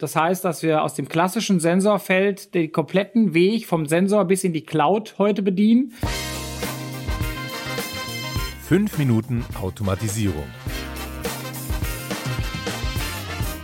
[0.00, 4.54] Das heißt, dass wir aus dem klassischen Sensorfeld den kompletten Weg vom Sensor bis in
[4.54, 5.92] die Cloud heute bedienen.
[8.66, 10.46] Fünf Minuten Automatisierung.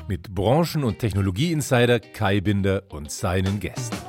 [0.09, 4.06] Mit Branchen- und Technologieinsider Kai Binder und seinen Gästen.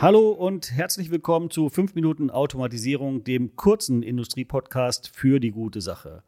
[0.00, 6.22] Hallo und herzlich willkommen zu 5 Minuten Automatisierung, dem kurzen Industriepodcast für die gute Sache.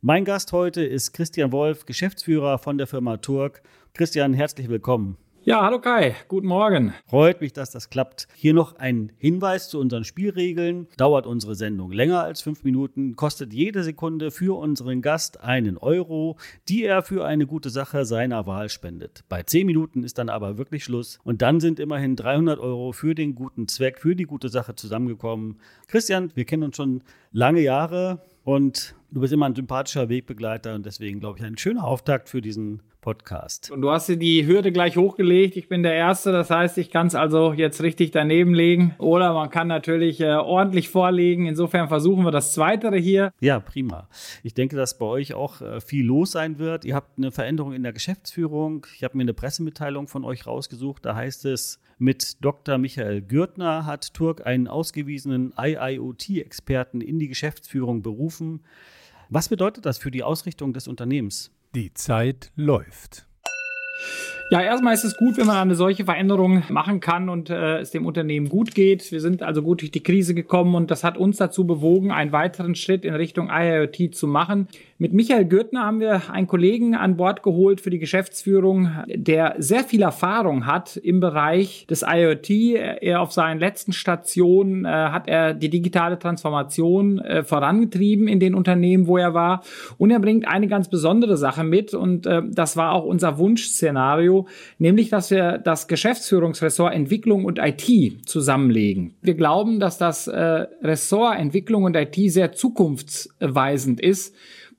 [0.00, 3.62] Mein Gast heute ist Christian Wolf, Geschäftsführer von der Firma Turk.
[3.94, 5.18] Christian, herzlich willkommen.
[5.44, 6.94] Ja, hallo Kai, guten Morgen.
[7.08, 8.28] Freut mich, dass das klappt.
[8.36, 10.86] Hier noch ein Hinweis zu unseren Spielregeln.
[10.96, 16.36] Dauert unsere Sendung länger als fünf Minuten, kostet jede Sekunde für unseren Gast einen Euro,
[16.68, 19.24] die er für eine gute Sache seiner Wahl spendet.
[19.28, 23.16] Bei zehn Minuten ist dann aber wirklich Schluss und dann sind immerhin 300 Euro für
[23.16, 25.58] den guten Zweck, für die gute Sache zusammengekommen.
[25.88, 27.02] Christian, wir kennen uns schon
[27.32, 31.84] lange Jahre und du bist immer ein sympathischer Wegbegleiter und deswegen glaube ich ein schöner
[31.84, 33.70] Auftakt für diesen Podcast.
[33.70, 35.56] Und du hast dir die Hürde gleich hochgelegt.
[35.56, 38.94] Ich bin der Erste, das heißt, ich kann es also jetzt richtig daneben legen.
[38.98, 41.46] Oder man kann natürlich äh, ordentlich vorlegen.
[41.46, 43.32] Insofern versuchen wir das Zweitere hier.
[43.40, 44.08] Ja, prima.
[44.44, 46.84] Ich denke, dass bei euch auch äh, viel los sein wird.
[46.84, 48.86] Ihr habt eine Veränderung in der Geschäftsführung.
[48.94, 51.04] Ich habe mir eine Pressemitteilung von euch rausgesucht.
[51.04, 52.78] Da heißt es, mit Dr.
[52.78, 58.60] Michael Gürtner hat Turk einen ausgewiesenen IIoT-Experten in die Geschäftsführung berufen.
[59.34, 61.50] Was bedeutet das für die Ausrichtung des Unternehmens?
[61.74, 63.26] Die Zeit läuft.
[64.52, 67.90] Ja, erstmal ist es gut, wenn man eine solche Veränderung machen kann und äh, es
[67.90, 69.10] dem Unternehmen gut geht.
[69.10, 72.32] Wir sind also gut durch die Krise gekommen und das hat uns dazu bewogen, einen
[72.32, 74.68] weiteren Schritt in Richtung IoT zu machen.
[74.98, 79.84] Mit Michael Gürtner haben wir einen Kollegen an Bord geholt für die Geschäftsführung, der sehr
[79.84, 82.50] viel Erfahrung hat im Bereich des IoT.
[83.00, 88.54] Er auf seinen letzten Stationen äh, hat er die digitale Transformation äh, vorangetrieben in den
[88.54, 89.62] Unternehmen, wo er war.
[89.96, 94.41] Und er bringt eine ganz besondere Sache mit und äh, das war auch unser Wunschszenario
[94.78, 99.14] nämlich dass wir das Geschäftsführungsressort Entwicklung und IT zusammenlegen.
[99.22, 104.34] Wir glauben, dass das äh, Ressort Entwicklung und IT sehr zukunftsweisend ist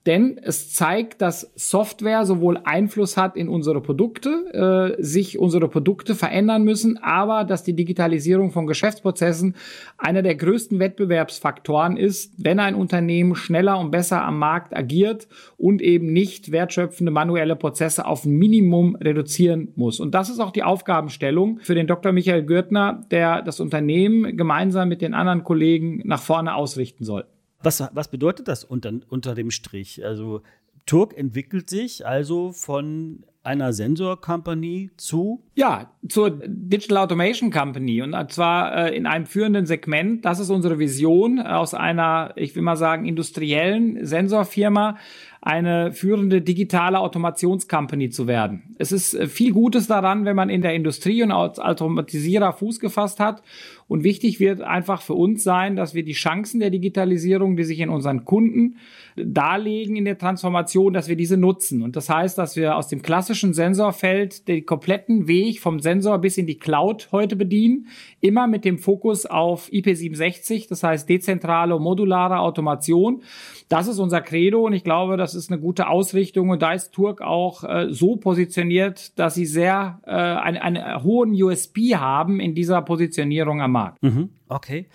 [0.06, 6.14] denn es zeigt, dass Software sowohl Einfluss hat in unsere Produkte, äh, sich unsere Produkte
[6.14, 9.56] verändern müssen, aber dass die Digitalisierung von Geschäftsprozessen
[9.98, 15.28] einer der größten Wettbewerbsfaktoren ist, wenn ein Unternehmen schneller und besser am Markt agiert
[15.58, 20.02] und eben nicht wertschöpfende manuelle Prozesse auf ein Minimum reduzieren muss.
[20.02, 22.12] Und das ist auch die Aufgabenstellung für den Dr.
[22.12, 27.26] Michael Gürtner, der das Unternehmen gemeinsam mit den anderen Kollegen nach vorne ausrichten soll.
[27.64, 30.04] Was, was bedeutet das unter, unter dem Strich?
[30.06, 30.42] Also
[30.86, 35.44] Turk entwickelt sich also von einer Sensor Company zu?
[35.56, 40.24] Ja, zur Digital Automation Company und zwar äh, in einem führenden Segment.
[40.24, 44.98] Das ist unsere Vision aus einer, ich will mal sagen, industriellen Sensorfirma
[45.46, 48.76] eine führende digitale Automationscompany zu werden.
[48.78, 52.80] Es ist äh, viel Gutes daran, wenn man in der Industrie und als Automatisierer Fuß
[52.80, 53.44] gefasst hat.
[53.90, 57.82] Und wichtig wird einfach für uns sein, dass wir die Chancen der Digitalisierung, die sich
[57.82, 58.78] in unseren Kunden
[59.18, 61.82] darlegen in der Transformation, dass wir diese nutzen.
[61.82, 66.38] Und das heißt, dass wir aus dem klassischen Sensorfeld den kompletten Weg vom Sensor bis
[66.38, 67.88] in die Cloud heute bedienen,
[68.22, 73.24] immer mit dem Fokus auf IP67, das heißt dezentrale, modulare Automation.
[73.70, 76.92] Das ist unser Credo und ich glaube, das ist eine gute Ausrichtung und da ist
[76.92, 82.54] Turk auch äh, so positioniert, dass sie sehr äh, einen, einen hohen USP haben in
[82.54, 84.04] dieser Positionierung am Markt.
[84.04, 84.88] Mhm, okay.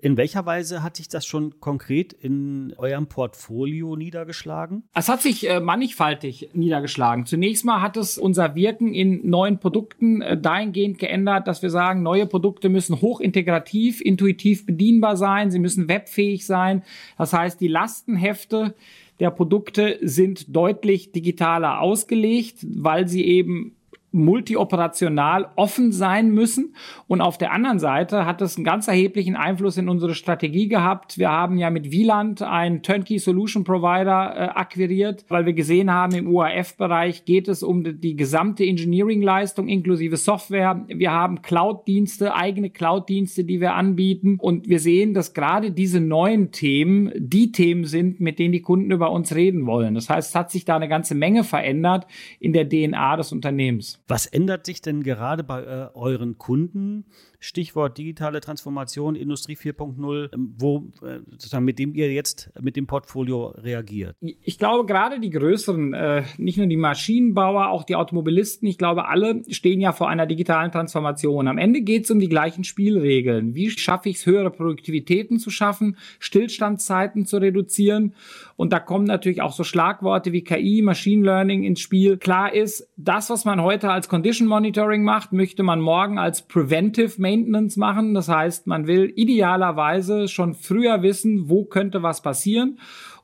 [0.00, 4.84] In welcher Weise hat sich das schon konkret in eurem Portfolio niedergeschlagen?
[4.94, 7.26] Es hat sich äh, mannigfaltig niedergeschlagen.
[7.26, 12.02] Zunächst mal hat es unser Wirken in neuen Produkten äh, dahingehend geändert, dass wir sagen,
[12.02, 16.82] neue Produkte müssen hochintegrativ, intuitiv bedienbar sein, sie müssen webfähig sein.
[17.18, 18.74] Das heißt, die Lastenhefte
[19.20, 23.76] der Produkte sind deutlich digitaler ausgelegt, weil sie eben
[24.12, 26.74] multioperational offen sein müssen.
[27.08, 31.18] Und auf der anderen Seite hat es einen ganz erheblichen Einfluss in unsere Strategie gehabt.
[31.18, 36.14] Wir haben ja mit Wieland einen Turnkey Solution Provider äh, akquiriert, weil wir gesehen haben,
[36.14, 40.84] im UAF-Bereich geht es um die, die gesamte Engineering-Leistung inklusive Software.
[40.88, 44.36] Wir haben Cloud-Dienste, eigene Cloud-Dienste, die wir anbieten.
[44.38, 48.90] Und wir sehen, dass gerade diese neuen Themen die Themen sind, mit denen die Kunden
[48.90, 49.94] über uns reden wollen.
[49.94, 52.06] Das heißt, es hat sich da eine ganze Menge verändert
[52.40, 54.01] in der DNA des Unternehmens.
[54.08, 57.06] Was ändert sich denn gerade bei äh, euren Kunden?
[57.42, 62.86] Stichwort digitale Transformation, Industrie 4.0, ähm, wo äh, sozusagen mit dem ihr jetzt mit dem
[62.86, 64.14] Portfolio reagiert?
[64.20, 69.08] Ich glaube, gerade die größeren, äh, nicht nur die Maschinenbauer, auch die Automobilisten, ich glaube,
[69.08, 71.48] alle stehen ja vor einer digitalen Transformation.
[71.48, 73.56] Am Ende geht es um die gleichen Spielregeln.
[73.56, 78.14] Wie schaffe ich es, höhere Produktivitäten zu schaffen, Stillstandszeiten zu reduzieren?
[78.54, 82.18] Und da kommen natürlich auch so Schlagworte wie KI, Machine Learning ins Spiel.
[82.18, 87.20] Klar ist, das, was man heute als Condition Monitoring macht, möchte man morgen als Preventive
[87.20, 87.31] Maintenance
[87.76, 88.14] machen.
[88.14, 92.78] Das heißt, man will idealerweise schon früher wissen, wo könnte was passieren.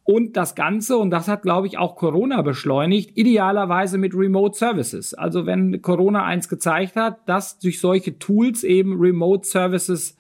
[0.05, 5.13] Und das Ganze, und das hat, glaube ich, auch Corona beschleunigt, idealerweise mit Remote Services.
[5.13, 10.17] Also wenn Corona eins gezeigt hat, dass durch solche Tools eben Remote Services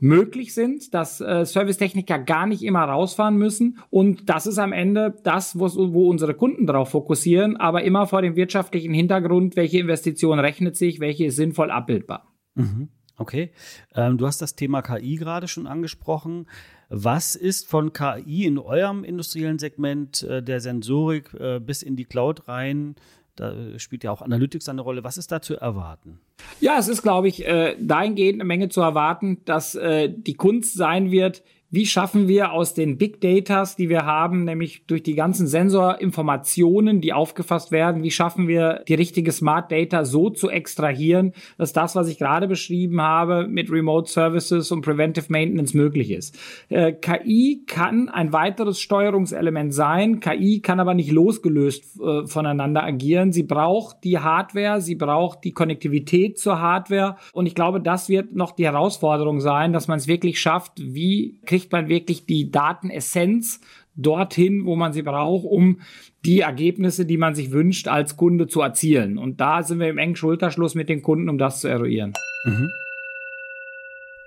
[0.00, 3.78] möglich sind, dass äh, Servicetechniker gar nicht immer rausfahren müssen.
[3.90, 8.22] Und das ist am Ende das, wo, wo unsere Kunden darauf fokussieren, aber immer vor
[8.22, 12.26] dem wirtschaftlichen Hintergrund, welche Investition rechnet sich, welche ist sinnvoll abbildbar.
[12.54, 12.88] Mhm.
[13.18, 13.50] Okay.
[13.94, 16.46] Ähm, du hast das Thema KI gerade schon angesprochen.
[16.88, 22.04] Was ist von KI in eurem industriellen Segment äh, der Sensorik äh, bis in die
[22.04, 22.94] Cloud rein
[23.38, 25.04] da spielt ja auch Analytics eine Rolle.
[25.04, 26.18] Was ist da zu erwarten?
[26.60, 30.74] Ja, es ist, glaube ich, äh, dahingehend eine Menge zu erwarten, dass äh, die Kunst
[30.74, 35.14] sein wird, wie schaffen wir aus den Big Datas, die wir haben, nämlich durch die
[35.14, 41.32] ganzen Sensorinformationen, die aufgefasst werden, wie schaffen wir die richtige Smart Data so zu extrahieren,
[41.58, 46.38] dass das, was ich gerade beschrieben habe, mit Remote Services und Preventive Maintenance möglich ist.
[46.70, 50.20] Äh, KI kann ein weiteres Steuerungselement sein.
[50.20, 53.30] KI kann aber nicht losgelöst äh, voneinander agieren.
[53.32, 57.16] Sie braucht die Hardware, sie braucht die Konnektivität zur Hardware.
[57.34, 61.38] Und ich glaube, das wird noch die Herausforderung sein, dass man es wirklich schafft, wie
[61.58, 63.60] kriegt man wirklich die Datenessenz
[63.96, 65.80] dorthin, wo man sie braucht, um
[66.24, 69.18] die Ergebnisse, die man sich wünscht, als Kunde zu erzielen.
[69.18, 72.14] Und da sind wir im engen Schulterschluss mit den Kunden, um das zu eruieren.
[72.44, 72.68] Mhm.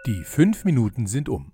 [0.07, 1.53] Die fünf Minuten sind um.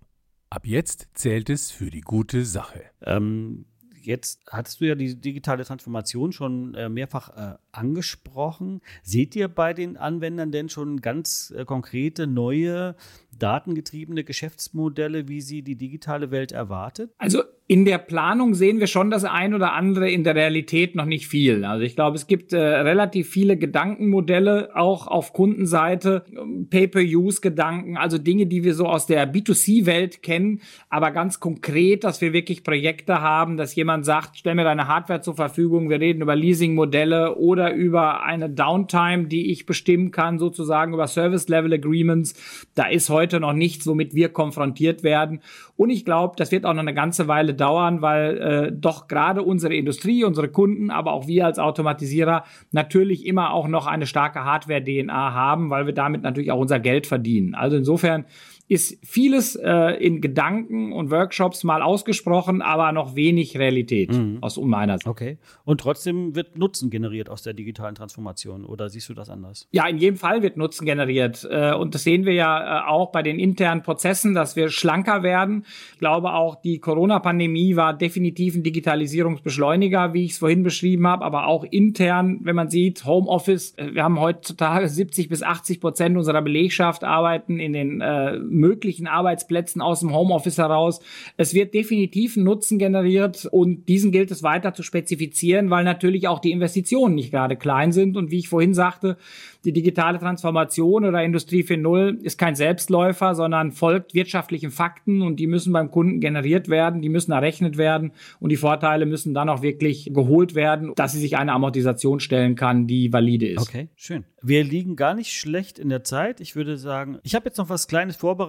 [0.49, 2.81] Ab jetzt zählt es für die gute Sache.
[3.05, 3.65] Ähm,
[4.07, 8.79] Jetzt hattest du ja die digitale Transformation schon äh, mehrfach äh, angesprochen.
[9.03, 12.95] Seht ihr bei den Anwendern denn schon ganz äh, konkrete neue
[13.37, 17.11] datengetriebene Geschäftsmodelle, wie sie die digitale Welt erwartet?
[17.17, 21.03] Also in der Planung sehen wir schon das ein oder andere, in der Realität noch
[21.03, 21.65] nicht viel.
[21.65, 26.23] Also ich glaube, es gibt äh, relativ viele Gedankenmodelle, auch auf Kundenseite,
[26.69, 32.31] Pay-per-Use-Gedanken, also Dinge, die wir so aus der B2C-Welt kennen, aber ganz konkret, dass wir
[32.31, 36.37] wirklich Projekte haben, dass jemand sagt, stell mir deine Hardware zur Verfügung, wir reden über
[36.37, 42.67] Leasing-Modelle oder über eine Downtime, die ich bestimmen kann, sozusagen über Service-Level-Agreements.
[42.75, 45.41] Da ist heute noch nichts, womit wir konfrontiert werden.
[45.75, 49.43] Und ich glaube, das wird auch noch eine ganze Weile dauern, weil äh, doch gerade
[49.43, 54.43] unsere Industrie, unsere Kunden, aber auch wir als Automatisierer natürlich immer auch noch eine starke
[54.43, 57.55] Hardware-DNA haben, weil wir damit natürlich auch unser Geld verdienen.
[57.55, 58.25] Also insofern
[58.67, 64.39] ist vieles äh, in Gedanken und Workshops mal ausgesprochen, aber noch wenig Realität mhm.
[64.41, 65.07] aus meiner Sicht.
[65.07, 65.37] Okay.
[65.63, 69.67] Und trotzdem wird Nutzen generiert aus der digitalen Transformation oder siehst du das anders?
[69.71, 71.47] Ja, in jedem Fall wird Nutzen generiert.
[71.49, 75.23] Äh, und das sehen wir ja äh, auch bei den internen Prozessen, dass wir schlanker
[75.23, 75.65] werden.
[75.93, 81.23] Ich glaube auch, die Corona-Pandemie war definitiv ein Digitalisierungsbeschleuniger, wie ich es vorhin beschrieben habe,
[81.23, 86.17] aber auch intern, wenn man sieht, Homeoffice, äh, wir haben heutzutage 70 bis 80 Prozent
[86.17, 90.99] unserer Belegschaft arbeiten in den äh, möglichen Arbeitsplätzen aus dem Homeoffice heraus.
[91.37, 96.27] Es wird definitiv ein Nutzen generiert und diesen gilt es weiter zu spezifizieren, weil natürlich
[96.27, 98.17] auch die Investitionen nicht gerade klein sind.
[98.17, 99.17] Und wie ich vorhin sagte,
[99.65, 105.47] die digitale Transformation oder Industrie 4.0 ist kein Selbstläufer, sondern folgt wirtschaftlichen Fakten und die
[105.47, 109.61] müssen beim Kunden generiert werden, die müssen errechnet werden und die Vorteile müssen dann auch
[109.61, 113.61] wirklich geholt werden, dass sie sich eine Amortisation stellen kann, die valide ist.
[113.61, 114.23] Okay, schön.
[114.41, 116.39] Wir liegen gar nicht schlecht in der Zeit.
[116.39, 118.46] Ich würde sagen, ich habe jetzt noch was Kleines vorbereitet.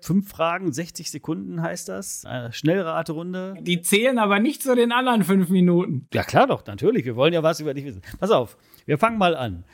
[0.00, 2.24] Fünf Fragen, 60 Sekunden heißt das.
[2.24, 3.56] Eine Schnellraterunde.
[3.60, 6.06] Die zählen aber nicht zu den anderen fünf Minuten.
[6.12, 7.04] Ja klar doch, natürlich.
[7.04, 8.02] Wir wollen ja was über dich wissen.
[8.18, 9.64] Pass auf, wir fangen mal an.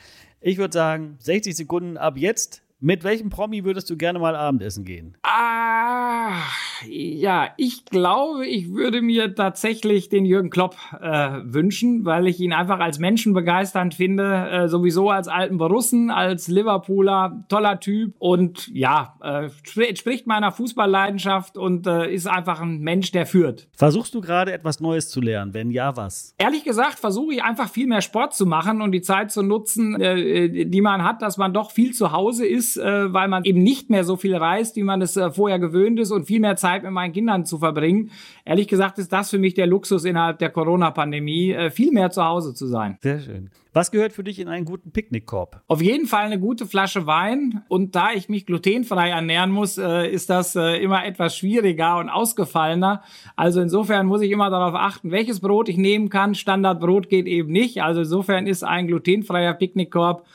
[0.41, 2.61] Ich würde sagen, 60 Sekunden ab jetzt.
[2.81, 5.15] Mit welchem Promi würdest du gerne mal Abendessen gehen?
[5.23, 6.41] Ah,
[6.85, 12.51] ja, ich glaube, ich würde mir tatsächlich den Jürgen Klopp äh, wünschen, weil ich ihn
[12.51, 18.67] einfach als Menschen begeisternd finde, äh, sowieso als alten Borussen, als Liverpooler, toller Typ und
[18.67, 19.49] ja, äh,
[19.81, 23.69] entspricht meiner Fußballleidenschaft und äh, ist einfach ein Mensch, der führt.
[23.71, 25.53] Versuchst du gerade etwas Neues zu lernen?
[25.53, 26.35] Wenn ja, was?
[26.37, 29.99] Ehrlich gesagt, versuche ich einfach viel mehr Sport zu machen und die Zeit zu nutzen,
[30.01, 33.43] äh, die man hat, dass man doch viel zu Hause ist ist, äh, weil man
[33.43, 36.39] eben nicht mehr so viel reist, wie man es äh, vorher gewöhnt ist und viel
[36.39, 38.11] mehr Zeit mit meinen Kindern zu verbringen.
[38.43, 42.23] Ehrlich gesagt ist das für mich der Luxus innerhalb der Corona-Pandemie, äh, viel mehr zu
[42.23, 42.97] Hause zu sein.
[43.01, 43.49] Sehr schön.
[43.73, 45.61] Was gehört für dich in einen guten Picknickkorb?
[45.67, 47.63] Auf jeden Fall eine gute Flasche Wein.
[47.67, 52.07] Und da ich mich glutenfrei ernähren muss, äh, ist das äh, immer etwas schwieriger und
[52.07, 53.03] ausgefallener.
[53.35, 56.35] Also insofern muss ich immer darauf achten, welches Brot ich nehmen kann.
[56.35, 57.83] Standardbrot geht eben nicht.
[57.83, 60.25] Also insofern ist ein glutenfreier Picknickkorb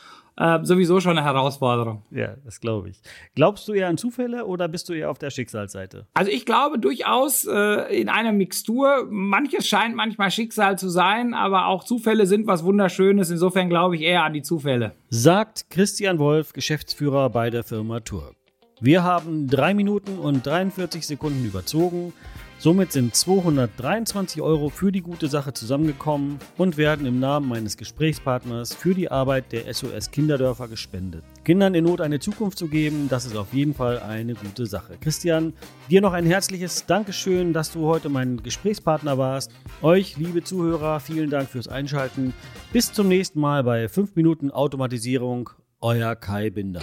[0.40, 2.02] äh, sowieso schon eine Herausforderung.
[2.10, 3.02] Ja, das glaube ich.
[3.34, 6.06] Glaubst du eher an Zufälle oder bist du eher auf der Schicksalsseite?
[6.14, 9.06] Also ich glaube durchaus äh, in einer Mixtur.
[9.10, 13.28] Manches scheint manchmal Schicksal zu sein, aber auch Zufälle sind was Wunderschönes.
[13.30, 14.92] Insofern glaube ich eher an die Zufälle.
[15.10, 18.34] Sagt Christian Wolf, Geschäftsführer bei der Firma Turk.
[18.80, 22.14] Wir haben drei Minuten und 43 Sekunden überzogen.
[22.62, 28.74] Somit sind 223 Euro für die gute Sache zusammengekommen und werden im Namen meines Gesprächspartners
[28.74, 31.24] für die Arbeit der SOS Kinderdörfer gespendet.
[31.42, 34.98] Kindern in Not eine Zukunft zu geben, das ist auf jeden Fall eine gute Sache.
[35.00, 35.54] Christian,
[35.88, 39.52] dir noch ein herzliches Dankeschön, dass du heute mein Gesprächspartner warst.
[39.80, 42.34] Euch, liebe Zuhörer, vielen Dank fürs Einschalten.
[42.74, 45.48] Bis zum nächsten Mal bei 5 Minuten Automatisierung.
[45.80, 46.82] Euer Kai Binder.